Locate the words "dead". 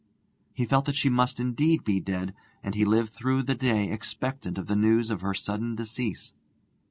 1.99-2.33